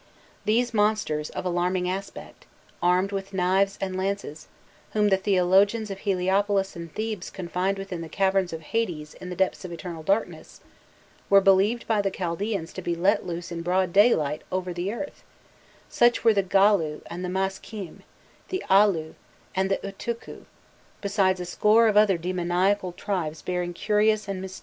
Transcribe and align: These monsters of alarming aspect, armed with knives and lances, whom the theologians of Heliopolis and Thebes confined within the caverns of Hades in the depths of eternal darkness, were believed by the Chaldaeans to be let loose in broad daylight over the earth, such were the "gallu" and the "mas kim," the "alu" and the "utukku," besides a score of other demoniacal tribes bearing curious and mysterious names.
These 0.45 0.73
monsters 0.73 1.29
of 1.29 1.45
alarming 1.45 1.87
aspect, 1.87 2.47
armed 2.81 3.11
with 3.11 3.35
knives 3.35 3.77
and 3.79 3.95
lances, 3.95 4.47
whom 4.93 5.09
the 5.09 5.15
theologians 5.17 5.91
of 5.91 5.99
Heliopolis 5.99 6.75
and 6.75 6.91
Thebes 6.91 7.29
confined 7.29 7.77
within 7.77 8.01
the 8.01 8.09
caverns 8.09 8.51
of 8.51 8.61
Hades 8.61 9.13
in 9.13 9.29
the 9.29 9.35
depths 9.35 9.63
of 9.63 9.71
eternal 9.71 10.01
darkness, 10.01 10.59
were 11.29 11.39
believed 11.39 11.85
by 11.85 12.01
the 12.01 12.09
Chaldaeans 12.09 12.73
to 12.73 12.81
be 12.81 12.95
let 12.95 13.27
loose 13.27 13.51
in 13.51 13.61
broad 13.61 13.93
daylight 13.93 14.41
over 14.51 14.73
the 14.73 14.91
earth, 14.91 15.21
such 15.87 16.23
were 16.23 16.33
the 16.33 16.41
"gallu" 16.41 17.01
and 17.05 17.23
the 17.23 17.29
"mas 17.29 17.59
kim," 17.59 18.01
the 18.49 18.63
"alu" 18.71 19.13
and 19.53 19.69
the 19.69 19.77
"utukku," 19.83 20.45
besides 21.01 21.39
a 21.39 21.45
score 21.45 21.87
of 21.87 21.95
other 21.95 22.17
demoniacal 22.17 22.91
tribes 22.91 23.43
bearing 23.43 23.71
curious 23.71 24.27
and 24.27 24.41
mysterious 24.41 24.59
names. 24.59 24.59